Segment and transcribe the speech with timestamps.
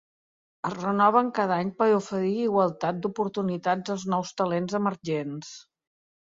[0.67, 5.55] Es renoven cada any per oferir igualtat d’oportunitats als nous talents emergents.